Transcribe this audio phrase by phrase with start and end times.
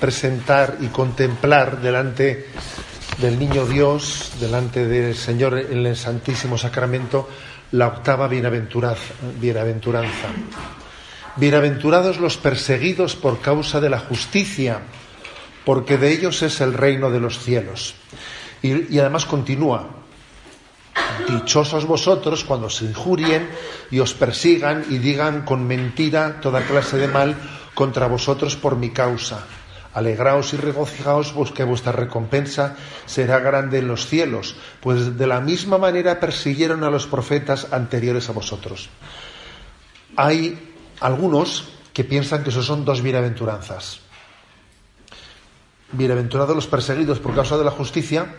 [0.00, 2.46] presentar y contemplar delante
[3.18, 7.28] del niño Dios, delante del Señor en el Santísimo Sacramento,
[7.72, 10.28] la octava bienaventuranza.
[11.36, 14.80] Bienaventurados los perseguidos por causa de la justicia,
[15.64, 17.94] porque de ellos es el reino de los cielos.
[18.62, 19.88] Y, además continúa,
[21.28, 23.48] Dichosos vosotros cuando se injurien
[23.90, 27.34] y os persigan y digan con mentira toda clase de mal
[27.74, 29.44] contra vosotros por mi causa.
[29.98, 35.40] Alegraos y regocijaos, pues que vuestra recompensa será grande en los cielos, pues de la
[35.40, 38.88] misma manera persiguieron a los profetas anteriores a vosotros.
[40.16, 44.00] Hay algunos que piensan que eso son dos bienaventuranzas.
[45.90, 48.36] Bienaventurados los perseguidos por causa de la justicia,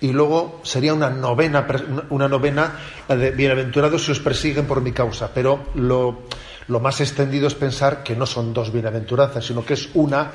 [0.00, 1.66] y luego sería una novena,
[2.10, 2.72] una novena
[3.08, 5.30] de bienaventurados si os persiguen por mi causa.
[5.32, 6.22] Pero lo,
[6.68, 10.30] lo, más extendido es pensar que no son dos bienaventuranzas, sino que es una,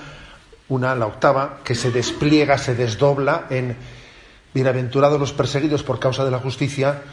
[0.71, 3.75] una, la octava, que se despliega, se desdobla en
[4.53, 7.03] bienaventurados los perseguidos por causa de la justicia,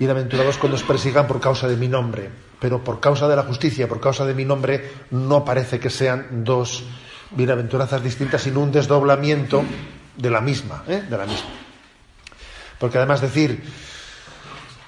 [0.00, 2.28] bienaventurados cuando os persigan por causa de mi nombre.
[2.58, 6.42] Pero por causa de la justicia, por causa de mi nombre, no parece que sean
[6.44, 6.82] dos
[7.30, 9.62] bienaventuranzas distintas, sino un desdoblamiento
[10.16, 11.04] de la misma, ¿eh?
[11.08, 11.50] de la misma.
[12.80, 13.62] Porque además decir,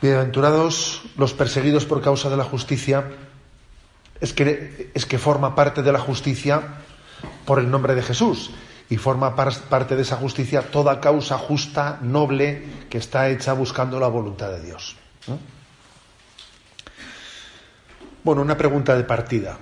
[0.03, 3.05] bienaventurados los perseguidos por causa de la justicia,
[4.21, 6.83] es que, es que forma parte de la justicia
[7.45, 8.51] por el nombre de Jesús
[8.89, 14.09] y forma parte de esa justicia toda causa justa, noble, que está hecha buscando la
[14.09, 14.97] voluntad de Dios.
[18.23, 19.59] Bueno, una pregunta de partida.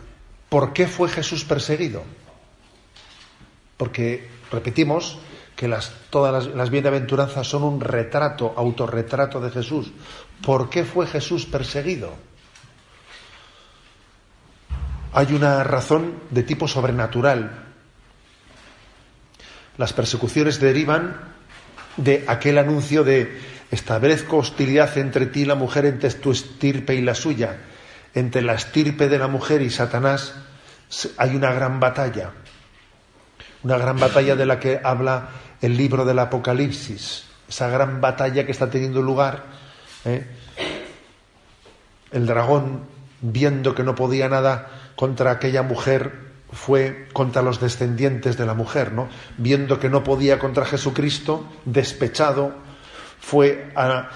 [0.48, 2.02] ¿Por qué fue Jesús perseguido?
[3.76, 5.18] Porque, repetimos,
[5.56, 5.72] que
[6.10, 9.92] todas las, bienaventuranzas son un retrato, autorretrato de Jesús.
[10.44, 12.14] ¿Por qué fue Jesús perseguido?
[15.16, 17.52] Hay una razón de tipo sobrenatural.
[19.78, 21.16] Las persecuciones derivan
[21.96, 27.00] de aquel anuncio de establezco hostilidad entre ti y la mujer, entre tu estirpe y
[27.00, 27.58] la suya.
[28.12, 30.34] Entre la estirpe de la mujer y Satanás
[31.16, 32.32] hay una gran batalla.
[33.62, 35.28] Una gran batalla de la que habla
[35.62, 39.44] el libro del Apocalipsis, esa gran batalla que está teniendo lugar.
[40.04, 40.26] ¿eh?
[42.10, 42.82] El dragón,
[43.20, 46.24] viendo que no podía nada contra aquella mujer,
[46.54, 49.08] fue contra los descendientes de la mujer, ¿no?
[49.36, 52.54] Viendo que no podía contra Jesucristo, despechado,
[53.20, 54.10] fue a,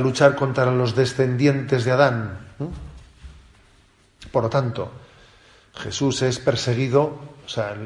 [0.00, 2.38] luchar contra los descendientes de Adán.
[4.32, 4.90] Por lo tanto,
[5.74, 7.76] Jesús es perseguido, o sea,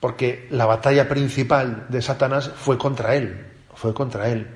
[0.00, 4.48] porque la batalla principal de Satanás fue contra él, fue contra él.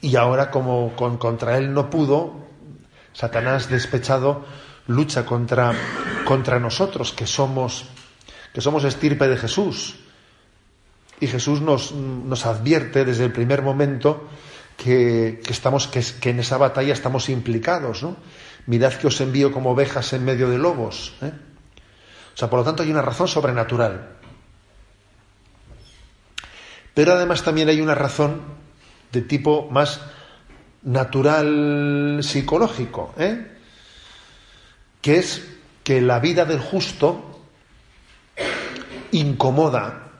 [0.00, 2.34] Y ahora como contra él no pudo,
[3.12, 4.44] Satanás despechado
[4.86, 5.72] lucha contra,
[6.24, 7.86] contra nosotros, que somos,
[8.52, 9.96] que somos estirpe de Jesús.
[11.20, 14.28] Y Jesús nos, nos advierte desde el primer momento
[14.76, 18.02] que, estamos, que, que, en esa batalla estamos implicados.
[18.02, 18.16] ¿no?
[18.66, 21.14] Mirad que os envío como ovejas en medio de lobos.
[21.22, 21.32] ¿eh?
[22.34, 24.16] O sea, por lo tanto hay una razón sobrenatural.
[26.94, 28.42] Pero además también hay una razón
[29.12, 30.00] de tipo más
[30.82, 33.46] natural psicológico, ¿eh?
[35.02, 35.42] Que es
[35.84, 37.40] que la vida del justo
[39.10, 40.12] incomoda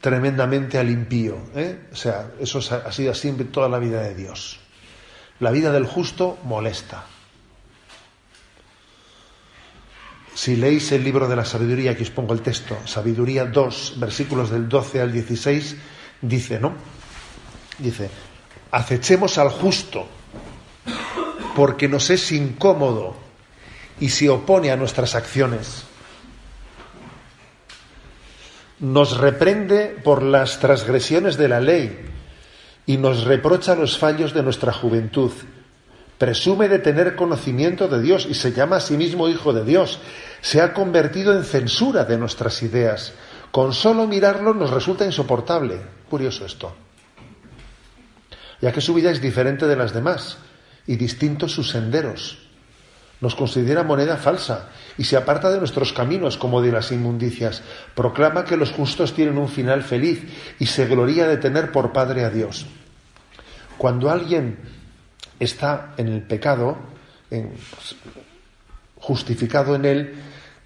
[0.00, 1.36] tremendamente al impío.
[1.54, 1.88] ¿eh?
[1.92, 4.60] O sea, eso ha sido siempre toda la vida de Dios.
[5.40, 7.04] La vida del justo molesta.
[10.34, 14.50] Si leéis el libro de la sabiduría, aquí os pongo el texto, sabiduría 2, versículos
[14.50, 15.76] del 12 al 16,
[16.22, 16.72] dice, ¿no?
[17.78, 18.08] Dice,
[18.70, 20.08] acechemos al justo,
[21.54, 23.21] porque nos es incómodo
[24.00, 25.84] y se opone a nuestras acciones.
[28.80, 32.06] Nos reprende por las transgresiones de la ley
[32.86, 35.32] y nos reprocha los fallos de nuestra juventud
[36.22, 39.98] presume de tener conocimiento de Dios y se llama a sí mismo Hijo de Dios.
[40.40, 43.12] Se ha convertido en censura de nuestras ideas.
[43.50, 45.80] Con solo mirarlo nos resulta insoportable.
[46.08, 46.76] Curioso esto.
[48.60, 50.38] Ya que su vida es diferente de las demás
[50.86, 52.38] y distintos sus senderos.
[53.22, 57.62] Nos considera moneda falsa y se aparta de nuestros caminos como de las inmundicias.
[57.94, 60.22] Proclama que los justos tienen un final feliz
[60.58, 62.66] y se gloria de tener por Padre a Dios.
[63.78, 64.58] Cuando alguien
[65.38, 66.76] está en el pecado,
[68.96, 70.14] justificado en él,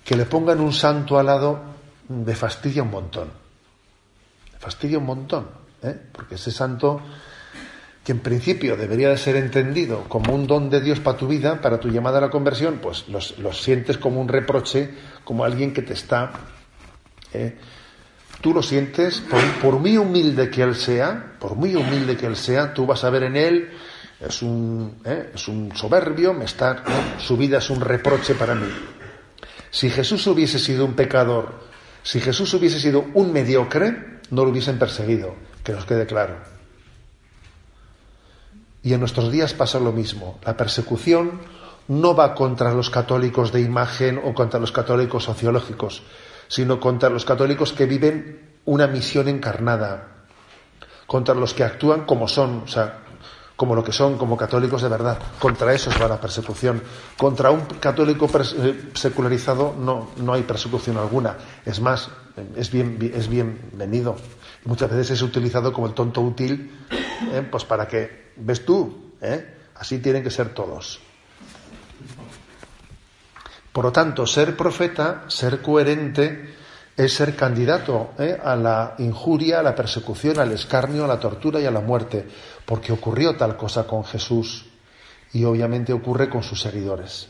[0.04, 1.60] que le pongan un santo al lado
[2.08, 3.30] de fastidia un montón.
[4.58, 5.48] Fastidia un montón,
[5.82, 5.98] ¿eh?
[6.12, 7.00] porque ese santo,
[8.06, 11.60] que en principio debería de ser entendido como un don de Dios para tu vida,
[11.60, 14.90] para tu llamada a la conversión, pues lo sientes como un reproche,
[15.24, 16.30] como alguien que te está
[17.32, 17.56] ¿eh?
[18.40, 19.22] Tú lo sientes,
[19.62, 23.10] por, muy humilde que él sea, por muy humilde que él sea, tú vas a
[23.10, 23.70] ver en él,
[24.20, 25.30] es un, ¿eh?
[25.34, 26.84] es un soberbio, me está,
[27.18, 28.68] su vida es un reproche para mí.
[29.70, 31.60] Si Jesús hubiese sido un pecador,
[32.02, 36.55] si Jesús hubiese sido un mediocre, no lo hubiesen perseguido, que nos quede claro.
[38.86, 40.38] Y en nuestros días pasa lo mismo.
[40.44, 41.40] La persecución
[41.88, 46.04] no va contra los católicos de imagen o contra los católicos sociológicos,
[46.46, 50.28] sino contra los católicos que viven una misión encarnada,
[51.04, 53.00] contra los que actúan como son, o sea,
[53.56, 55.18] como lo que son, como católicos de verdad.
[55.40, 56.80] Contra esos va la persecución.
[57.18, 61.36] Contra un católico eh, secularizado no, no hay persecución alguna.
[61.64, 62.08] Es más,
[62.54, 64.14] es, bien, es bienvenido.
[64.64, 66.70] muchas veces es utilizado como el tonto útil,
[67.32, 69.54] eh, pues para que, ves tú, ¿eh?
[69.74, 71.00] así tienen que ser todos.
[73.72, 76.54] Por lo tanto, ser profeta, ser coherente,
[76.96, 78.38] es ser candidato ¿eh?
[78.42, 82.26] a la injuria, a la persecución, al escarnio, a la tortura y a la muerte,
[82.64, 84.66] porque ocurrió tal cosa con Jesús
[85.32, 87.28] y obviamente ocurre con sus seguidores.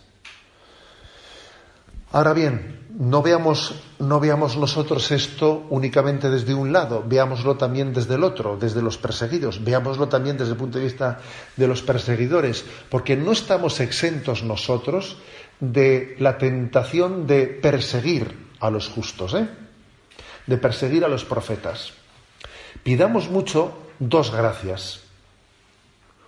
[2.12, 8.14] Ahora bien, no veamos, no veamos nosotros esto únicamente desde un lado, veámoslo también desde
[8.14, 11.20] el otro, desde los perseguidos, veámoslo también desde el punto de vista
[11.56, 15.18] de los perseguidores, porque no estamos exentos nosotros
[15.60, 19.46] de la tentación de perseguir a los justos, ¿eh?
[20.46, 21.92] de perseguir a los profetas.
[22.82, 25.00] Pidamos mucho dos gracias.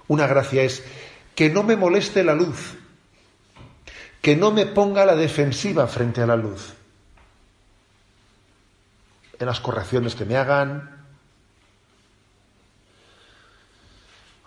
[0.07, 0.83] Una gracia es
[1.35, 2.75] que no me moleste la luz,
[4.23, 6.75] que no me ponga la defensiva frente a la luz.
[9.39, 11.07] En las correcciones que me hagan,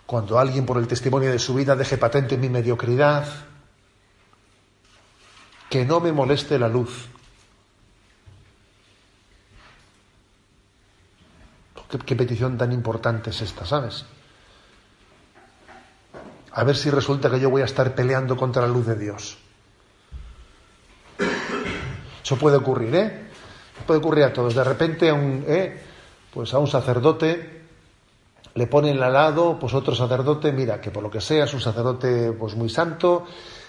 [0.04, 3.26] cuando alguien por el testimonio de su vida deje patente mi mediocridad,
[5.70, 7.08] que no me moleste la luz.
[12.06, 14.04] ¿Qué, petición tan importante es esta, ¿sabes?
[16.52, 19.38] A ver si resulta que yo voy a estar peleando contra la luz de Dios.
[22.22, 23.28] Eso puede ocurrir, ¿eh?
[23.86, 24.54] Puede ocurrir a todos.
[24.54, 25.80] De repente a un, ¿eh?
[26.32, 27.62] pues a un sacerdote
[28.54, 31.60] le ponen al lado, pues otro sacerdote, mira, que por lo que sea es un
[31.60, 33.24] sacerdote pues muy santo,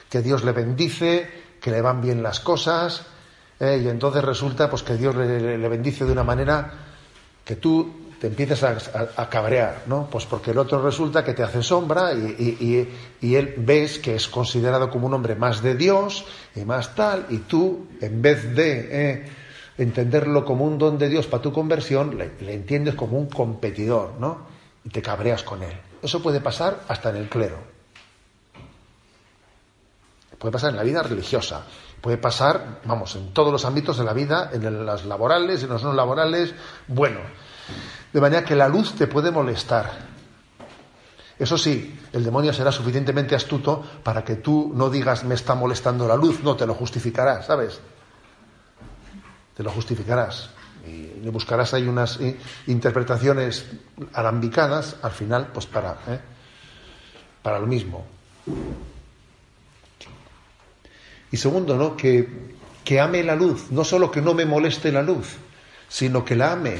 [0.10, 1.30] que Dios le bendice,
[1.62, 3.06] que le van bien las cosas,
[3.60, 6.72] eh, y entonces resulta pues que Dios le, bendice de una manera
[7.46, 10.08] que tú te empiezas a, cabrear, ¿no?
[10.10, 12.88] Pues porque el otro resulta que te hace sombra y,
[13.22, 16.24] él ves que es considerado como un hombre más de Dios
[16.56, 19.26] y más tal, y tú, en vez de eh,
[19.78, 24.14] entenderlo como un don de Dios para tu conversión, le, le, entiendes como un competidor,
[24.18, 24.48] ¿no?
[24.86, 25.78] Y te cabreas con él.
[26.02, 27.58] Eso puede pasar hasta en el clero.
[30.40, 31.66] Puede pasar en la vida religiosa,
[32.00, 35.84] puede pasar, vamos, en todos los ámbitos de la vida, en las laborales, en los
[35.84, 36.56] no laborales,
[36.88, 37.20] bueno.
[38.14, 40.14] De manera que la luz te puede molestar.
[41.40, 46.08] Eso sí, el demonio será suficientemente astuto para que tú no digas me está molestando
[46.08, 47.80] la luz, no, te lo justificarás, ¿sabes?
[49.58, 50.52] Te lo justificarás.
[50.86, 52.20] Y buscarás ahí unas
[52.68, 53.66] interpretaciones
[54.14, 56.20] alambicadas, al final, pues para, ¿eh?
[57.42, 58.06] para lo mismo.
[61.32, 61.96] Y segundo, ¿no?
[61.98, 65.38] Que, que ame la luz, no solo que no me moleste la luz,
[65.88, 66.78] sino que la ame.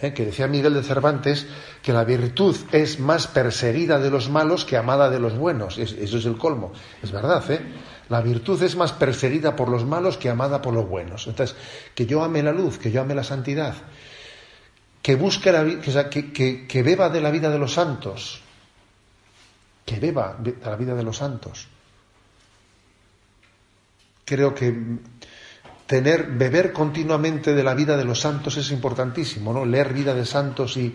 [0.00, 0.12] ¿Eh?
[0.12, 1.46] Que decía Miguel de Cervantes
[1.82, 5.78] que la virtud es más perseguida de los malos que amada de los buenos.
[5.78, 6.72] eso es el colmo.
[7.02, 7.60] Es verdad, ¿eh?
[8.08, 11.26] La virtud es más perseguida por los malos que amada por los buenos.
[11.26, 11.56] Entonces,
[11.94, 13.74] que yo ame la luz, que yo ame la santidad,
[15.02, 15.64] que busque la
[16.08, 18.40] que, que, que beba de la vida de los santos,
[19.84, 21.68] que beba de la vida de los santos
[24.28, 24.74] creo que
[25.88, 29.64] tener, beber continuamente de la vida de los santos es importantísimo, ¿no?
[29.64, 30.94] Leer vida de santos y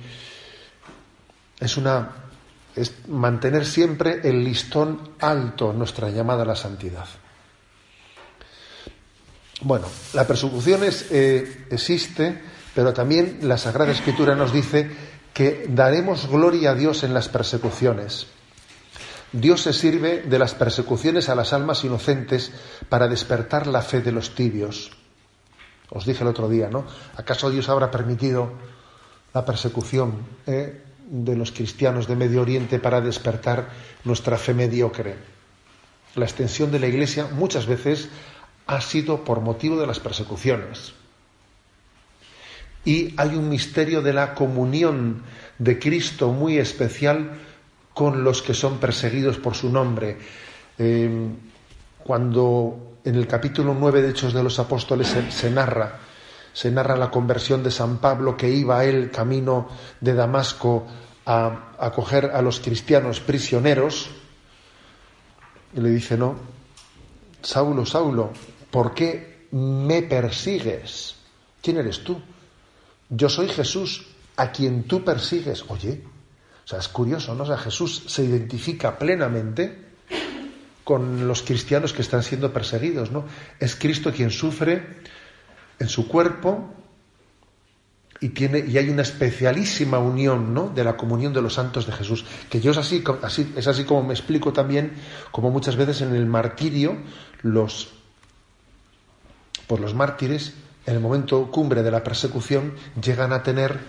[1.59, 2.09] es una
[2.75, 7.05] es mantener siempre el listón alto nuestra llamada a la santidad.
[9.61, 12.41] Bueno, la persecución eh, existe,
[12.73, 14.89] pero también la Sagrada Escritura nos dice
[15.33, 18.27] que daremos gloria a Dios en las persecuciones.
[19.33, 22.51] Dios se sirve de las persecuciones a las almas inocentes
[22.87, 24.91] para despertar la fe de los tibios.
[25.89, 26.85] Os dije el otro día, ¿no?
[27.17, 28.53] ¿Acaso Dios habrá permitido
[29.33, 33.69] la persecución eh, de los cristianos de Medio Oriente para despertar
[34.03, 35.15] nuestra fe mediocre?
[36.13, 38.09] La extensión de la Iglesia muchas veces
[38.67, 40.93] ha sido por motivo de las persecuciones.
[42.85, 45.23] Y hay un misterio de la comunión
[45.57, 47.39] de Cristo muy especial
[47.93, 50.17] con los que son perseguidos por su nombre.
[50.77, 51.27] Eh,
[52.03, 55.99] cuando en el capítulo 9 de Hechos de los Apóstoles se, narra
[56.53, 59.69] se narra la conversión de San Pablo que iba él camino
[59.99, 60.85] de Damasco
[61.25, 64.09] a acoger a los cristianos prisioneros.
[65.75, 66.35] Y le dice, no,
[67.41, 68.31] Saulo, Saulo,
[68.69, 71.15] ¿por qué me persigues?
[71.61, 72.21] ¿Quién eres tú?
[73.09, 74.05] Yo soy Jesús,
[74.37, 75.63] a quien tú persigues.
[75.69, 76.03] Oye,
[76.63, 77.43] o sea, es curioso, ¿no?
[77.43, 79.83] O sea, Jesús se identifica plenamente
[80.83, 83.25] con los cristianos que están siendo perseguidos, ¿no?
[83.59, 85.01] Es Cristo quien sufre
[85.79, 86.73] en su cuerpo
[88.19, 90.69] y tiene y hay una especialísima unión, ¿no?
[90.69, 93.83] De la comunión de los santos de Jesús, que yo es así, así es así
[93.83, 94.93] como me explico también,
[95.31, 96.97] como muchas veces en el martirio
[97.41, 97.89] los
[99.67, 100.53] por los mártires
[100.85, 103.79] en el momento cumbre de la persecución llegan a tener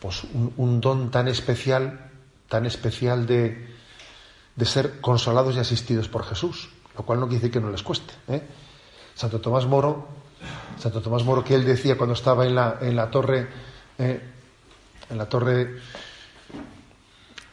[0.00, 0.24] pues
[0.56, 2.09] un don tan especial,
[2.50, 3.68] tan especial de,
[4.56, 7.84] de ser consolados y asistidos por Jesús, lo cual no quiere decir que no les
[7.84, 8.12] cueste.
[8.26, 8.42] ¿eh?
[9.14, 10.08] Santo Tomás Moro,
[10.76, 13.46] Santo Tomás Moro que él decía cuando estaba en la, en la torre,
[13.98, 14.20] ¿eh?
[15.08, 15.76] en la torre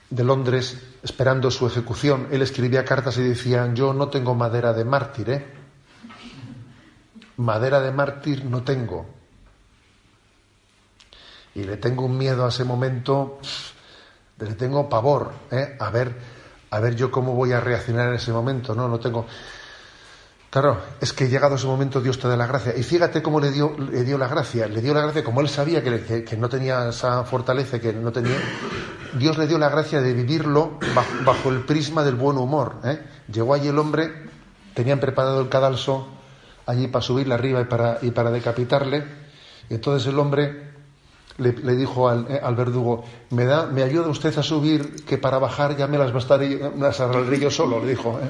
[0.09, 4.83] de Londres esperando su ejecución, él escribía cartas y decía, yo no tengo madera de
[4.83, 5.45] mártir, ¿eh?
[7.37, 9.05] madera de mártir no tengo.
[11.53, 13.39] Y le tengo un miedo a ese momento,
[14.39, 15.75] le tengo pavor, ¿eh?
[15.79, 16.37] a ver
[16.69, 18.87] a ver yo cómo voy a reaccionar en ese momento, ¿no?
[18.87, 19.25] No tengo...
[20.49, 22.73] Claro, es que llegado ese momento Dios te da la gracia.
[22.75, 24.67] Y fíjate cómo le dio, le dio la gracia.
[24.67, 28.11] Le dio la gracia, como él sabía que, que, no tenía esa fortaleza, que no
[28.11, 28.37] tenía...
[29.17, 30.79] Dios le dio la gracia de vivirlo
[31.25, 32.77] bajo, el prisma del buen humor.
[32.83, 32.99] ¿eh?
[33.31, 34.11] Llegó allí el hombre,
[34.73, 36.07] tenían preparado el cadalso
[36.65, 39.05] allí para subirle arriba y para, y para decapitarle.
[39.69, 40.66] Y entonces el hombre
[41.37, 45.77] le, dijo eh, al, verdugo, ¿me, da, ¿me ayuda usted a subir que para bajar
[45.77, 47.79] ya me las bastaré, las arreglaré yo solo?
[47.79, 48.19] Le dijo.
[48.19, 48.29] ¿eh?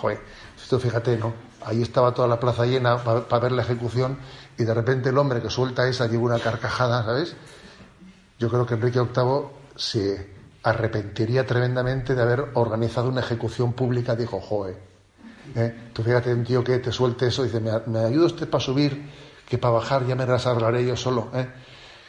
[0.00, 0.20] Joder,
[0.56, 1.34] esto fíjate, ¿no?
[1.64, 4.18] Ahí estaba toda la plaza llena para ver la ejecución
[4.58, 7.34] y de repente el hombre que suelta esa lleva una carcajada, ¿sabes?
[8.38, 14.40] Yo creo que Enrique VIII se arrepentiría tremendamente de haber organizado una ejecución pública, dijo,
[14.40, 14.78] joder.
[15.54, 15.90] ¿eh?
[15.92, 19.10] Tú fíjate un tío que te suelte eso, dice, ¿me, me ayuda usted para subir,
[19.48, 21.28] que para bajar ya me las arreglaré yo solo.
[21.34, 21.48] ¿eh?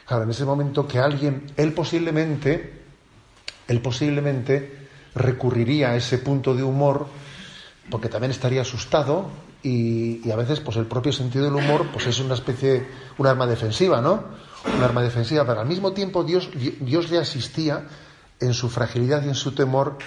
[0.06, 2.82] Claro, en ese momento que alguien, él posiblemente,
[3.66, 7.08] él posiblemente recurriría a ese punto de humor
[7.90, 9.28] porque también estaría asustado
[9.62, 12.86] y, a veces pues el propio sentido del humor pues es una especie,
[13.18, 14.22] un arma defensiva, ¿no?
[14.76, 17.88] Un arma defensiva, pero al mismo tiempo Dios, Dios le asistía
[18.38, 19.98] en su fragilidad y en su temor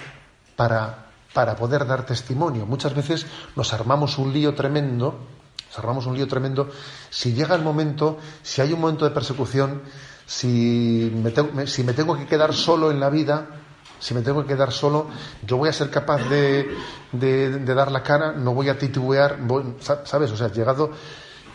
[0.56, 2.64] para, para poder dar testimonio.
[2.64, 5.18] Muchas veces nos armamos un lío tremendo
[5.70, 6.70] cerramos un lío tremendo.
[7.08, 9.82] Si llega el momento, si hay un momento de persecución,
[10.26, 13.46] si me, tengo, si me tengo que quedar solo en la vida,
[13.98, 15.08] si me tengo que quedar solo,
[15.46, 16.74] yo voy a ser capaz de,
[17.12, 19.38] de, dar la cara, no voy a titubear,
[20.04, 20.30] ¿sabes?
[20.30, 20.90] O sea, llegado,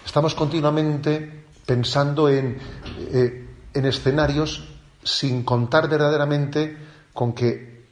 [0.05, 2.57] estamos continuamente pensando en,
[3.11, 4.67] eh, en escenarios
[5.03, 6.77] sin contar verdaderamente
[7.13, 7.85] con que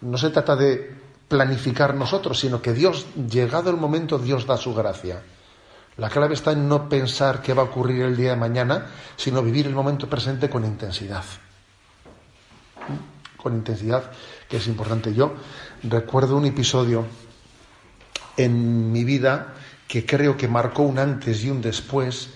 [0.00, 0.96] no se trata de
[1.28, 5.22] planificar nosotros, sino que Dios, llegado el momento, Dios da su gracia.
[6.00, 9.42] La clave está en no pensar qué va a ocurrir el día de mañana, sino
[9.42, 11.24] vivir el momento presente con intensidad.
[13.36, 14.10] Con intensidad,
[14.48, 15.12] que es importante.
[15.12, 15.34] Yo
[15.82, 17.04] recuerdo un episodio
[18.38, 19.52] en mi vida
[19.86, 22.30] que creo que marcó un antes y un después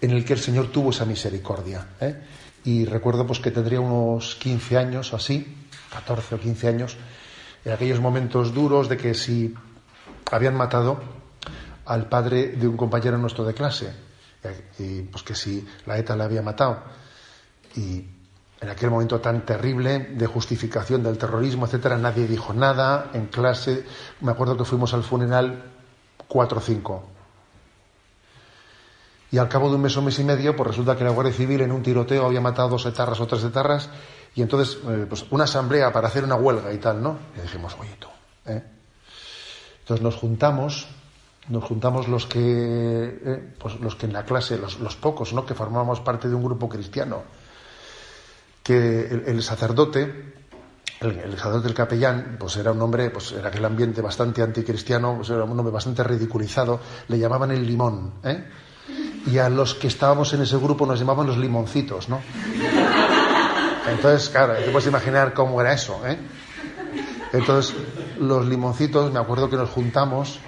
[0.00, 1.88] en el que el Señor tuvo esa misericordia.
[2.00, 2.18] ¿eh?
[2.64, 5.54] Y recuerdo pues que tendría unos 15 años o así,
[5.92, 6.96] 14 o 15 años,
[7.62, 9.54] en aquellos momentos duros de que si
[10.30, 11.21] habían matado
[11.92, 13.92] al padre de un compañero nuestro de clase,
[14.78, 16.82] y pues que si la ETA le había matado.
[17.76, 18.04] Y
[18.60, 23.84] en aquel momento tan terrible de justificación del terrorismo, etcétera, nadie dijo nada en clase.
[24.20, 25.64] Me acuerdo que fuimos al funeral
[26.28, 27.08] cuatro o cinco.
[29.30, 31.34] Y al cabo de un mes o mes y medio, pues resulta que la Guardia
[31.34, 33.90] Civil en un tiroteo había matado dos etarras o tres etarras,
[34.34, 37.18] y entonces, eh, pues una asamblea para hacer una huelga y tal, ¿no?
[37.36, 38.08] Y dijimos, oye tú,
[38.46, 38.62] ¿eh?
[39.80, 40.86] Entonces nos juntamos,
[41.48, 45.44] nos juntamos los que, eh, pues los que en la clase, los, pocos, ¿no?
[45.44, 47.22] Que formábamos parte de un grupo cristiano,
[48.62, 50.34] que el, sacerdote,
[51.00, 55.30] el, sacerdote del capellán, pues era un hombre, pues era aquel ambiente bastante anticristiano, pues
[55.30, 58.44] era un hombre bastante ridiculizado, le llamaban el limón, ¿eh?
[59.26, 62.20] Y a los que estábamos en ese grupo nos llamaban los limoncitos, ¿no?
[63.88, 66.18] Entonces, claro, te puedes imaginar cómo era eso, ¿eh?
[67.32, 67.74] Entonces,
[68.18, 70.38] los limoncitos, me acuerdo que nos juntamos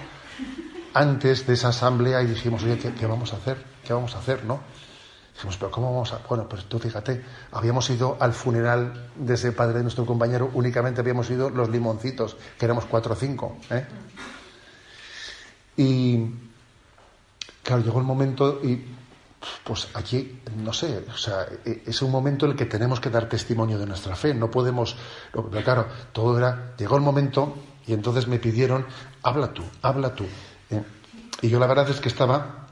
[0.95, 3.57] antes de esa asamblea y dijimos, oye, ¿qué, vamos a hacer?
[3.83, 4.45] ¿Qué vamos a hacer?
[4.45, 4.61] ¿No?
[5.33, 6.19] Dijimos, pero ¿cómo vamos a...?
[6.29, 7.21] Bueno, pues tú fíjate,
[7.51, 12.37] habíamos ido al funeral de ese padre de nuestro compañero, únicamente habíamos ido los limoncitos,
[12.57, 13.57] que éramos cuatro o cinco.
[13.69, 13.85] ¿eh?
[15.75, 16.29] Y,
[17.61, 18.81] claro, llegó el momento y
[19.65, 23.09] pues aquí, no sé, o sea, e, es un momento en el que tenemos que
[23.09, 24.33] dar testimonio de nuestra fe.
[24.33, 24.95] No podemos,
[25.33, 27.53] pero claro, todo era, llegó el momento
[27.85, 28.85] y entonces me pidieron,
[29.21, 30.25] habla tú, habla tú.
[31.41, 32.67] Y yo la verdad es que estaba,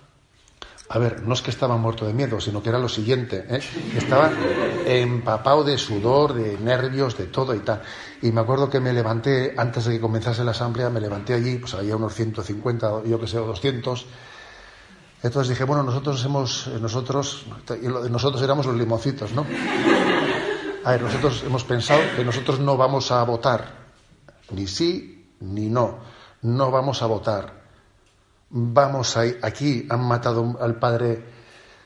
[0.90, 3.62] a ver, no es que estaba muerto de miedo, sino que era lo siguiente, ¿eh?
[3.96, 4.32] estaba
[4.86, 7.82] empapado de sudor, de nervios, de todo y tal.
[8.22, 11.58] Y me acuerdo que me levanté, antes de que comenzase la asamblea, me levanté allí,
[11.58, 14.06] pues había unos 150, yo que sé, 200
[15.24, 17.46] entonces dije, bueno, nosotros hemos, nosotros,
[18.10, 19.46] nosotros éramos los limoncitos, ¿no?
[20.84, 23.72] A ver, nosotros hemos pensado que nosotros no vamos a votar,
[24.52, 26.00] ni sí ni no,
[26.42, 27.63] no vamos a votar.
[28.56, 31.24] Vamos a, aquí han matado al padre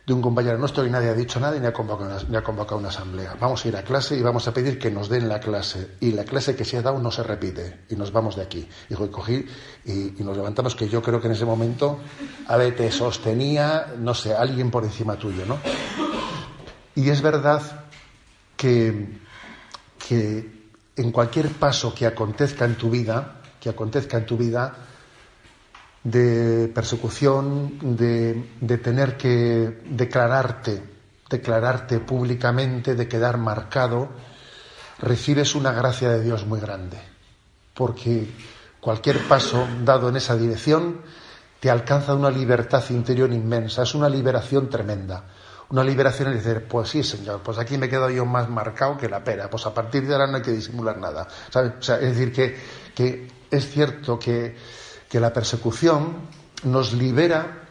[0.06, 2.44] de un compañero nuestro y nadie ha dicho nada y ni ha, convocado una, ha
[2.44, 3.38] convocado una asamblea.
[3.40, 5.96] Vamos a ir a clase y vamos a pedir que nos den la clase.
[6.02, 7.86] Y la clase que se ha dado no se repite.
[7.90, 8.68] Y nos vamos de aquí.
[8.90, 9.46] Y cogí
[9.86, 12.00] y, nos levantamos, que yo creo que en ese momento,
[12.48, 15.58] a ver, te sostenía, no sé, alguien por encima tuyo, ¿no?
[16.96, 17.62] Y es verdad
[18.58, 19.20] que,
[20.06, 24.74] que en cualquier paso que acontezca en tu vida, que acontezca en tu vida,
[26.08, 30.82] de persecución, de, tener que declararte,
[31.30, 34.08] declararte públicamente, de quedar marcado,
[35.00, 36.98] recibes una gracia de Dios muy grande.
[37.74, 38.26] Porque
[38.80, 41.02] cualquier paso dado en esa dirección
[41.60, 45.26] te alcanza una libertad interior inmensa, es una liberación tremenda.
[45.70, 49.10] Una liberación es decir, pues sí, señor, pues aquí me quedo yo más marcado que
[49.10, 51.28] la pera, pues a partir de ahora no hay que disimular nada.
[51.50, 52.58] es decir, que,
[52.96, 54.56] que es cierto que
[55.10, 56.16] que la persecución
[56.64, 57.68] nos libera,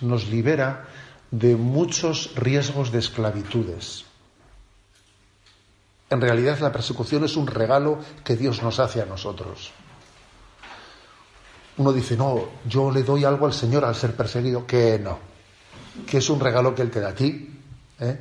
[0.00, 0.86] nos libera
[1.30, 4.04] de muchos riesgos de esclavitudes.
[6.10, 9.72] En realidad la persecución es un regalo que Dios nos hace a nosotros.
[11.76, 15.18] Uno dice, no, yo le doy algo al Señor al ser perseguido, que no,
[16.06, 17.60] que es un regalo que Él te da a ti,
[18.00, 18.20] ¿eh?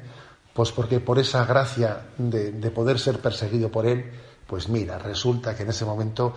[0.54, 4.12] pues porque por esa gracia de, de poder ser perseguido por Él,
[4.46, 6.36] pues mira, resulta que en ese momento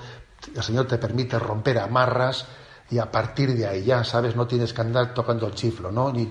[0.54, 2.46] el Señor te permite romper amarras
[2.90, 4.34] y a partir de ahí ya, ¿sabes?
[4.34, 6.12] No tienes que andar tocando el chiflo, ¿no?
[6.12, 6.28] Ni,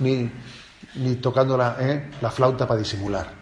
[0.00, 2.10] ni, tocando la, ¿eh?
[2.20, 3.32] la, flauta para disimular.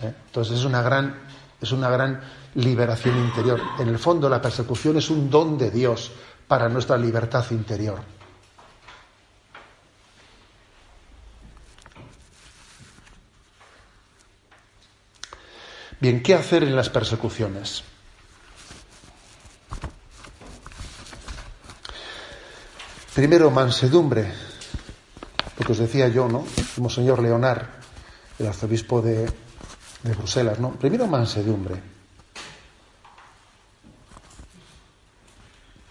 [0.00, 0.14] ¿eh?
[0.26, 1.22] Entonces es una, gran,
[1.60, 2.20] es una gran
[2.54, 3.60] liberación interior.
[3.78, 6.12] En el fondo la persecución es un don de Dios
[6.46, 8.00] para nuestra libertad interior.
[16.00, 17.84] Bien, ¿qué hacer en las persecuciones?
[23.20, 24.32] Primero, mansedumbre,
[25.58, 26.40] lo que os decía yo, ¿no?
[26.74, 27.68] Como señor Leonard,
[28.38, 29.28] el arzobispo de,
[30.16, 30.70] Bruselas, ¿no?
[30.70, 31.76] Primero, mansedumbre.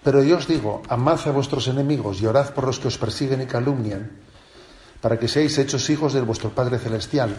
[0.01, 3.43] Pero yo os digo, amad a vuestros enemigos y orad por los que os persiguen
[3.43, 4.09] y calumnian,
[4.99, 7.37] para que seáis hechos hijos de vuestro Padre Celestial.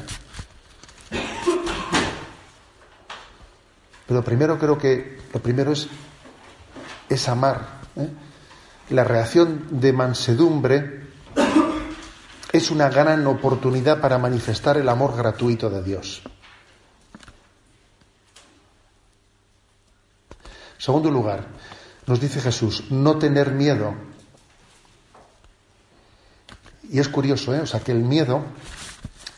[4.06, 5.88] Pero primero creo que lo primero es,
[7.08, 7.80] es amar.
[7.96, 8.29] ¿eh?
[8.90, 11.00] La reacción de mansedumbre
[12.52, 16.22] es una gran oportunidad para manifestar el amor gratuito de Dios.
[20.76, 21.46] Segundo lugar,
[22.06, 23.94] nos dice Jesús, no tener miedo.
[26.90, 27.60] Y es curioso, ¿eh?
[27.60, 28.42] O sea, que el miedo,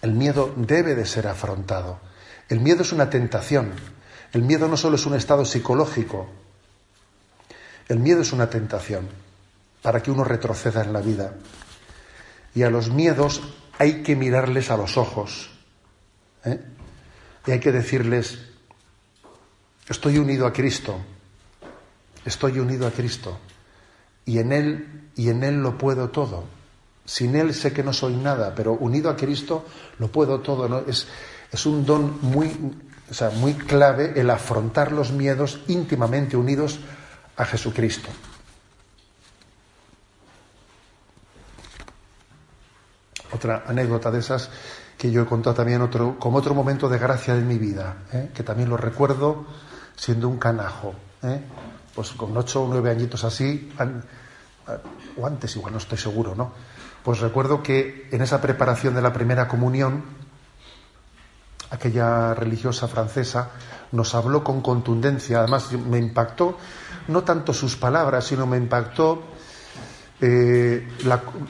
[0.00, 2.00] el miedo debe de ser afrontado.
[2.48, 3.72] El miedo es una tentación.
[4.32, 6.30] El miedo no solo es un estado psicológico.
[7.88, 9.21] El miedo es una tentación
[9.82, 11.34] para que uno retroceda en la vida.
[12.54, 13.42] Y a los miedos
[13.78, 15.50] hay que mirarles a los ojos.
[16.44, 16.60] ¿eh?
[17.46, 18.38] Y hay que decirles,
[19.88, 21.00] estoy unido a Cristo,
[22.24, 23.38] estoy unido a Cristo.
[24.24, 26.44] Y en Él, y en Él lo puedo todo.
[27.04, 29.66] Sin Él sé que no soy nada, pero unido a Cristo
[29.98, 30.84] lo puedo todo.
[30.86, 31.08] Es,
[31.50, 32.52] es un don muy,
[33.10, 36.78] o sea, muy clave el afrontar los miedos íntimamente unidos
[37.36, 38.08] a Jesucristo.
[43.42, 44.50] Otra anécdota de esas
[44.96, 48.30] que yo he contado también otro, como otro momento de gracia de mi vida, ¿eh?
[48.32, 49.46] que también lo recuerdo
[49.96, 51.40] siendo un canajo, ¿eh?
[51.92, 53.72] pues con ocho o nueve añitos así,
[55.16, 56.52] o antes igual, no estoy seguro, ¿no?
[57.02, 60.04] Pues recuerdo que en esa preparación de la primera comunión,
[61.70, 63.50] aquella religiosa francesa
[63.90, 66.56] nos habló con contundencia, además me impactó
[67.08, 69.31] no tanto sus palabras, sino me impactó
[70.24, 70.86] eh,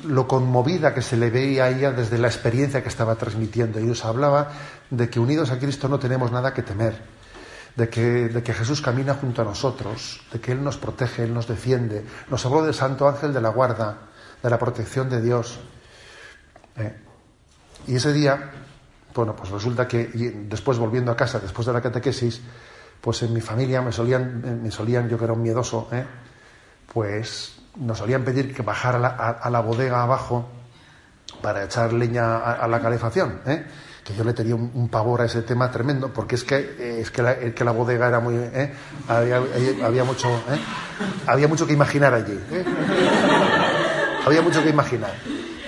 [0.05, 3.79] lo conmovida que se le veía a ella desde la experiencia que estaba transmitiendo.
[3.79, 4.51] Y nos hablaba
[4.89, 6.97] de que unidos a Cristo no tenemos nada que temer,
[7.77, 12.03] de que, Jesús camina junto a nosotros, de que Él nos protege, Él nos defiende.
[12.31, 14.09] Nos habló del Santo Ángel de la Guarda,
[14.43, 15.61] de la protección de Dios.
[16.77, 16.97] ¿eh?
[17.89, 18.53] Y ese día,
[19.15, 20.07] bueno, pues resulta que
[20.49, 22.41] después volviendo a casa, después de la catequesis,
[23.03, 26.07] pues en mi familia me solían, me solían yo que era un miedoso, ¿eh?
[26.91, 30.49] pues nos solían pedir que bajara a la, bodega abajo
[31.41, 33.65] para echar leña a, la calefacción, ¿eh?
[34.05, 37.23] que yo le tenía un, pavor a ese tema tremendo, porque es que, es que,
[37.23, 38.35] la, que la bodega era muy...
[38.35, 38.73] ¿eh?
[39.09, 40.59] Había, mucho, ¿eh?
[41.27, 42.39] había mucho que imaginar allí.
[42.51, 42.65] ¿eh?
[44.27, 45.13] Había mucho que imaginar.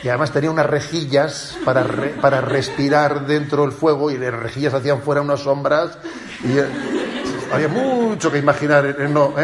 [0.03, 1.87] Y además tenía unas rejillas para,
[2.21, 5.97] para respirar dentro del fuego y las rejillas hacían fuera unas sombras.
[6.45, 6.59] Y,
[7.53, 9.35] había mucho que imaginar no,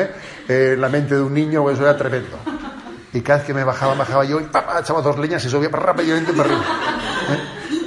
[0.49, 2.39] en la mente de un niño, eso era tremendo.
[3.13, 5.69] Y cada vez que me bajaba, bajaba yo y papá, echaba dos leñas y subía
[5.69, 6.65] rápidamente para arriba.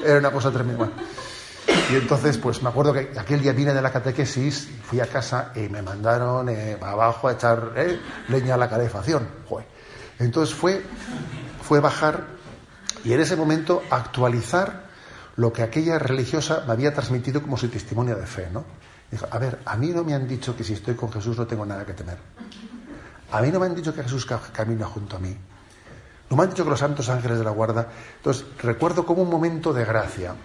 [0.05, 0.89] Era una cosa tremenda.
[1.91, 5.51] Y entonces, pues me acuerdo que aquel día vine de la catequesis, fui a casa
[5.55, 9.27] y me mandaron eh, abajo a echar eh, leña a la calefacción.
[10.19, 10.83] Entonces fue,
[11.62, 12.25] fue bajar
[13.03, 14.83] y en ese momento actualizar
[15.36, 18.63] lo que aquella religiosa me había transmitido como su testimonio de fe, ¿no?
[19.09, 21.45] Dijo, a ver, a mí no me han dicho que si estoy con Jesús no
[21.45, 22.17] tengo nada que temer.
[23.33, 25.35] A mí no me han dicho que Jesús camina junto a mí.
[26.29, 27.87] No me han dicho que los santos ángeles de la guarda.
[28.17, 30.35] Entonces, recuerdo como un momento de gracia,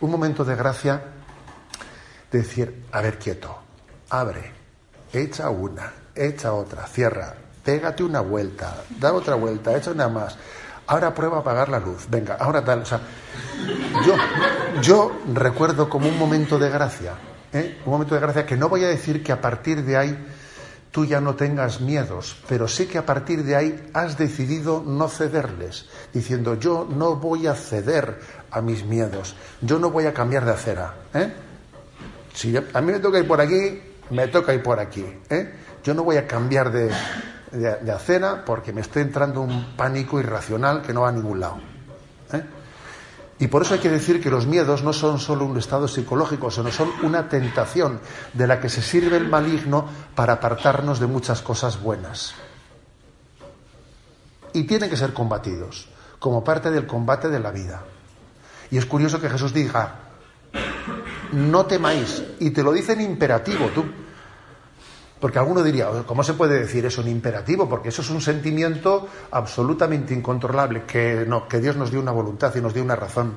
[0.00, 1.00] un momento de gracia
[2.32, 3.56] de decir, a ver, quieto,
[4.10, 4.52] abre,
[5.12, 7.32] echa una, echa otra, cierra,
[7.64, 10.36] pégate una vuelta, da otra vuelta, echa una más.
[10.88, 12.82] Ahora prueba a apagar la luz, venga, ahora tal.
[14.82, 17.12] Yo recuerdo como un momento de gracia,
[17.52, 17.80] ¿eh?
[17.86, 20.18] un momento de gracia que no voy a decir que a partir de ahí
[20.92, 25.08] tú ya no tengas miedos, pero sí que a partir de ahí has decidido no
[25.08, 30.44] cederles, diciendo yo no voy a ceder a mis miedos, yo no voy a cambiar
[30.44, 30.94] de acera.
[31.14, 31.32] ¿eh?
[32.34, 35.04] Si a mí me toca ir por aquí, me toca ir por aquí.
[35.30, 35.54] ¿eh?
[35.82, 36.90] Yo no voy a cambiar de,
[37.50, 41.58] de acera porque me está entrando un pánico irracional que no va a ningún lado.
[42.32, 42.42] ¿eh?
[43.42, 46.48] Y por eso hay que decir que los miedos no son solo un estado psicológico,
[46.48, 47.98] sino son una tentación
[48.32, 52.36] de la que se sirve el maligno para apartarnos de muchas cosas buenas.
[54.52, 55.88] Y tienen que ser combatidos,
[56.20, 57.82] como parte del combate de la vida.
[58.70, 59.92] Y es curioso que Jesús diga,
[61.32, 63.84] no temáis, y te lo dice en imperativo, tú
[65.22, 67.68] porque alguno diría, ¿cómo se puede decir eso en imperativo?
[67.68, 72.52] Porque eso es un sentimiento absolutamente incontrolable, que, no, que Dios nos dio una voluntad
[72.56, 73.36] y nos dio una razón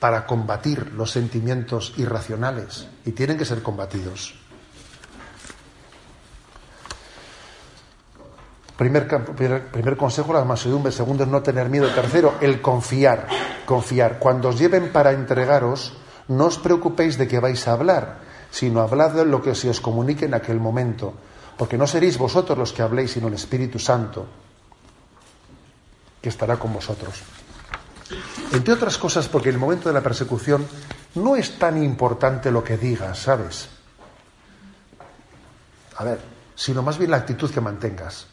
[0.00, 4.34] para combatir los sentimientos irracionales y tienen que ser combatidos.
[8.78, 9.06] Primer,
[9.70, 10.90] primer, consejo, la mansedumbre.
[10.90, 11.90] Segundo, no tener miedo.
[11.90, 13.26] Tercero, el confiar.
[13.66, 14.18] Confiar.
[14.20, 18.25] Cuando os lleven para entregaros, no os preocupéis de que vais a hablar
[18.56, 21.12] sino hablad lo que se os comunique en aquel momento,
[21.58, 24.24] porque no seréis vosotros los que habléis, sino el Espíritu Santo,
[26.22, 27.20] que estará con vosotros.
[28.52, 30.66] Entre otras cosas, porque en el momento de la persecución
[31.16, 33.68] no es tan importante lo que digas, ¿sabes?
[35.98, 36.18] A ver,
[36.54, 38.26] sino más bien la actitud que mantengas.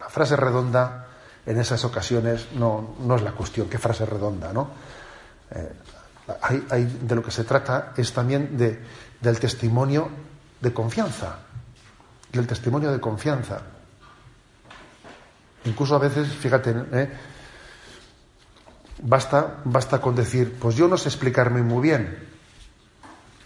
[0.00, 1.08] La frase redonda
[1.44, 4.70] en esas ocasiones no, no es la cuestión, qué frase redonda, ¿no?
[5.50, 5.72] Eh,
[6.26, 8.80] de lo que se trata es también de,
[9.20, 10.08] del testimonio
[10.60, 11.38] de confianza,
[12.32, 13.60] del testimonio de confianza.
[15.64, 17.10] Incluso a veces, fíjate, ¿eh?
[19.02, 22.18] basta, basta con decir, pues yo no sé explicarme muy bien,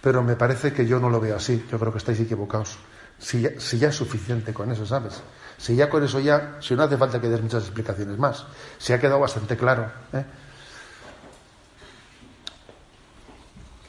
[0.00, 2.78] pero me parece que yo no lo veo así, yo creo que estáis equivocados.
[3.18, 5.20] Si ya, si ya es suficiente con eso, ¿sabes?
[5.58, 8.46] Si ya con eso ya, si no hace falta que des muchas explicaciones más,
[8.78, 9.92] si ha quedado bastante claro.
[10.14, 10.24] ¿eh?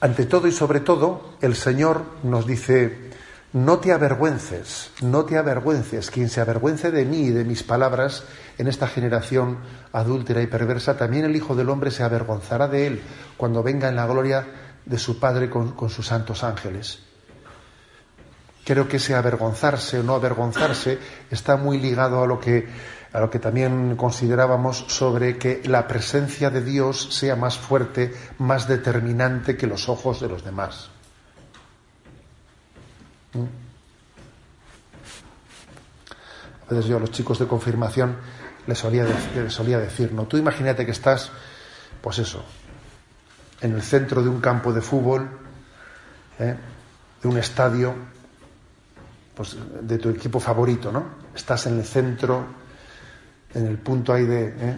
[0.01, 3.11] Ante todo y sobre todo, el Señor nos dice,
[3.53, 6.09] no te avergüences, no te avergüences.
[6.09, 8.23] Quien se avergüence de mí y de mis palabras
[8.57, 9.59] en esta generación
[9.93, 13.01] adúltera y perversa, también el Hijo del Hombre se avergonzará de él
[13.37, 14.47] cuando venga en la gloria
[14.85, 16.99] de su Padre con, con sus santos ángeles.
[18.65, 20.97] Creo que ese avergonzarse o no avergonzarse
[21.29, 22.67] está muy ligado a lo que
[23.13, 28.67] a lo que también considerábamos sobre que la presencia de Dios sea más fuerte, más
[28.67, 30.89] determinante que los ojos de los demás.
[33.33, 33.61] ¿Mm?
[36.69, 38.15] A veces yo a los chicos de confirmación
[38.65, 39.05] les solía,
[39.49, 41.31] solía decir, no, tú imagínate que estás,
[42.01, 42.45] pues eso,
[43.59, 45.29] en el centro de un campo de fútbol,
[46.39, 46.55] ¿eh?
[47.21, 47.93] de un estadio,
[49.35, 51.05] pues de tu equipo favorito, ¿no?
[51.35, 52.45] Estás en el centro
[53.53, 54.77] en el punto ahí de ¿eh?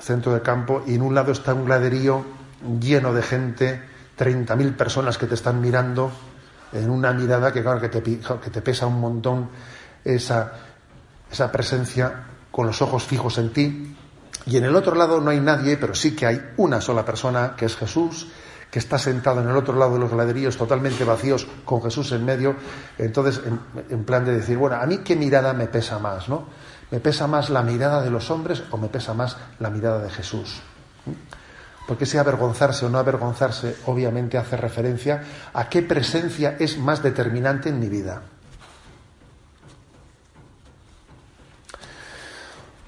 [0.00, 2.24] centro de campo, y en un lado está un graderío
[2.80, 3.82] lleno de gente,
[4.18, 6.10] 30.000 personas que te están mirando,
[6.72, 9.48] en una mirada que, claro, que te, que te pesa un montón
[10.04, 10.52] esa,
[11.30, 13.96] esa presencia con los ojos fijos en ti,
[14.46, 17.54] Y en el otro lado no hay nadie, pero sí que hay una sola persona,
[17.56, 18.28] que es Jesús,
[18.70, 22.24] que está sentado en el otro lado de los graderíos totalmente vacíos, con Jesús en
[22.24, 22.56] medio.
[22.98, 23.40] Entonces,
[23.88, 26.46] en, plan de decir, bueno, a mí qué mirada me pesa más, ¿no?
[26.94, 30.10] ¿Me pesa más la mirada de los hombres o me pesa más la mirada de
[30.10, 30.60] Jesús?
[31.88, 35.20] Porque ese avergonzarse o no avergonzarse obviamente hace referencia
[35.52, 38.22] a qué presencia es más determinante en mi vida.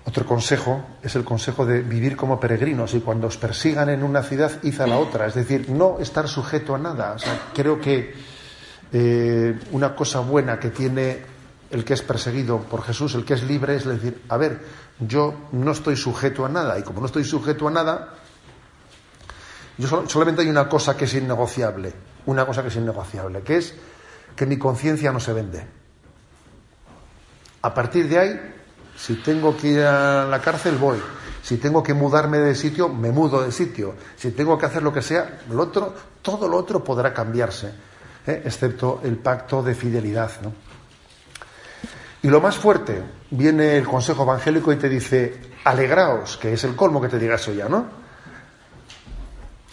[0.05, 4.23] Otro consejo es el consejo de vivir como peregrinos y cuando os persigan en una
[4.23, 5.27] ciudad, id a la otra.
[5.27, 7.17] Es decir, no estar sujeto a nada.
[7.53, 8.15] creo que
[8.93, 11.36] eh, una cosa buena que tiene
[11.71, 14.61] el que es perseguido por Jesús, el que es libre, es decir, a ver,
[15.01, 18.15] yo no estoy sujeto a nada y como no estoy sujeto a nada,
[19.79, 21.93] yo solamente hay una cosa que es innegociable,
[22.27, 23.75] una cosa que es innegociable, que es
[24.35, 25.67] que mi conciencia no se vende.
[27.63, 28.41] A partir de ahí
[28.97, 30.99] si tengo que ir a la cárcel, voy.
[31.43, 33.95] Si tengo que mudarme de sitio, me mudo de sitio.
[34.17, 37.73] Si tengo que hacer lo que sea, lo otro, todo lo otro podrá cambiarse,
[38.27, 38.43] ¿eh?
[38.45, 40.31] excepto el pacto de fidelidad.
[42.27, 46.75] Y lo más fuerte, viene el consejo evangélico y te dice, alegraos, que es el
[46.75, 47.87] colmo que te diga eso ya, ¿no?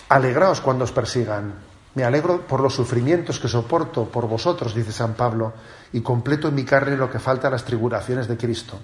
[0.09, 1.51] Alegraos cuando os persigan.
[1.95, 5.53] Me alegro por los sufrimientos que soporto por vosotros, dice San Pablo,
[5.93, 8.79] y completo en mi carne lo que falta a las tribulaciones de Cristo.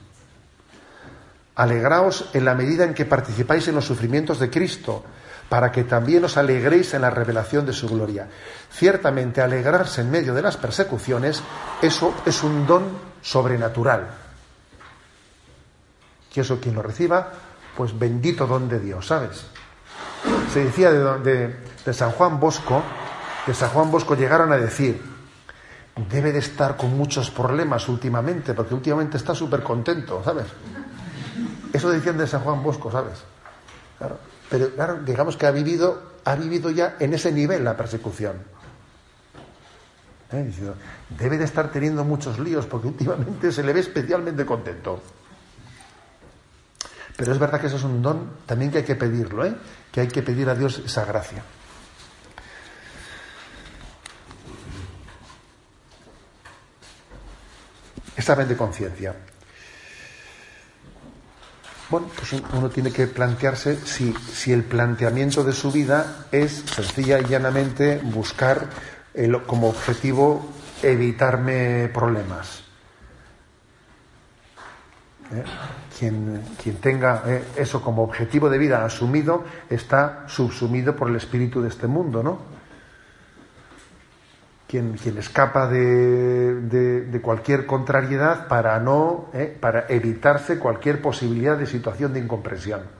[1.54, 5.04] Alegraos en la medida en que participáis en los sufrimientos de Cristo,
[5.48, 8.30] para que también os alegréis en la revelación de su gloria.
[8.72, 11.44] Ciertamente, alegrarse en medio de las persecuciones,
[11.84, 14.10] eso es un don sobrenatural.
[16.34, 17.32] Y eso quien lo reciba,
[17.76, 19.46] pues bendito don de Dios, ¿sabes?
[20.54, 21.56] Se decía de,
[21.86, 22.84] de San Juan Bosco,
[23.46, 25.02] que San Juan Bosco llegaron a decir,
[26.10, 30.46] debe de estar con muchos problemas últimamente, porque últimamente está súper contento, ¿sabes?
[31.74, 33.24] Eso decían de San Juan Bosco, ¿sabes?
[34.50, 38.38] pero claro, digamos que ha vivido, ha vivido ya en ese nivel la persecución.
[40.32, 40.52] ¿Eh?
[41.10, 45.02] Debe de estar teniendo muchos líos porque últimamente se le ve especialmente contento.
[47.18, 49.56] Pero es verdad que eso es un don también que hay que pedirlo, ¿eh?
[49.92, 51.44] que hay que pedir a Dios esa gracia.
[58.16, 59.16] Examen de conciencia.
[61.90, 67.20] Bueno, pues uno tiene que plantearse si, si el planteamiento de su vida es sencilla
[67.20, 68.70] y llanamente buscar
[69.46, 70.46] como objetivo
[70.82, 72.64] evitarme problemas.
[75.32, 75.44] ¿Eh?
[75.98, 81.62] Quien, quien, tenga eh, eso como objetivo de vida asumido está subsumido por el espíritu
[81.62, 82.40] de este mundo, ¿no?
[84.70, 92.20] quien, escapa de, cualquier contrariedad para no, eh, para evitarse cualquier posibilidad de situación de
[92.20, 92.99] incomprensión.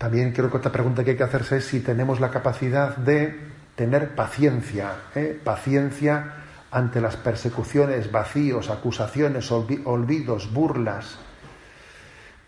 [0.00, 3.38] También creo que otra pregunta que hay que hacerse es si tenemos la capacidad de
[3.76, 6.36] tener paciencia, eh, paciencia
[6.70, 11.18] ante las persecuciones, vacíos, acusaciones, olvidos, burlas.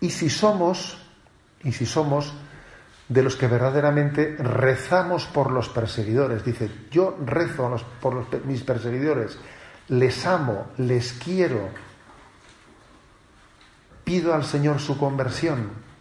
[0.01, 0.97] Y si somos,
[1.63, 2.33] y si somos
[3.07, 6.43] de los que verdaderamente rezamos por los perseguidores.
[6.47, 9.39] Dice, yo rezo por mis perseguidores,
[9.89, 11.69] les amo, les quiero,
[14.05, 15.92] pido al Señor su conversión.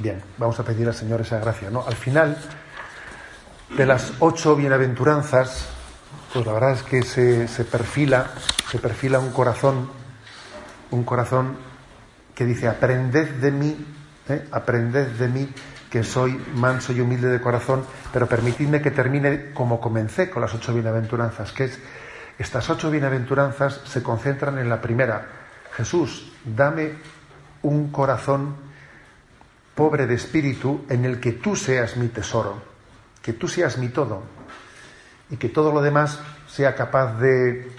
[0.00, 1.84] Bien, vamos a pedir al Señor esa gracia, ¿no?
[1.86, 2.34] Al final,
[3.76, 5.68] de las ocho bienaventuranzas,
[6.32, 8.30] pues la verdad es que se, perfila,
[8.70, 9.90] se perfila un corazón,
[10.90, 11.54] un corazón
[12.34, 13.76] que dice, aprended de mí,
[14.30, 14.48] ¿eh?
[14.52, 15.52] aprended de mí,
[15.90, 20.54] que soy manso y humilde de corazón, pero permitidme que termine como comencé con las
[20.54, 21.78] ocho bienaventuranzas, que es,
[22.38, 25.26] estas ocho bienaventuranzas se concentran en la primera,
[25.76, 26.94] Jesús, dame
[27.60, 28.69] un corazón
[29.74, 32.70] pobre de espíritu en el que tú seas mi tesoro
[33.22, 34.22] que tú seas mi todo
[35.30, 37.70] y que todo lo demás sea capaz de,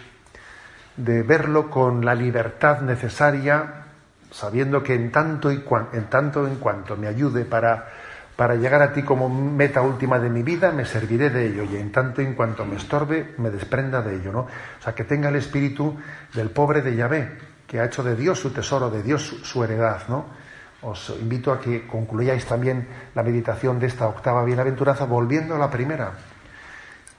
[0.96, 3.86] de verlo con la libertad necesaria,
[4.32, 7.90] sabiendo que en tanto, y en tanto en cuanto me ayude para,
[8.38, 11.76] para llegar a ti como meta última de mi vida, me serviré de ello y
[11.76, 14.40] en tanto en cuanto me estorbe, me desprenda de ello, ¿no?
[14.42, 15.98] O sea, que tenga el espíritu
[16.34, 20.08] del pobre de Yahvé, que ha hecho de Dios su tesoro, de Dios su heredad,
[20.08, 20.41] ¿no?
[20.82, 25.70] Os invito a que concluyáis también la meditación de esta octava bienaventuranza volviendo a la
[25.70, 26.14] primera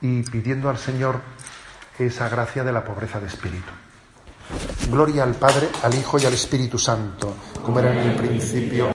[0.01, 1.21] y pidiendo al Señor
[1.99, 3.71] esa gracia de la pobreza de espíritu.
[4.91, 8.89] Gloria al Padre, al Hijo y al Espíritu Santo, como era en el principio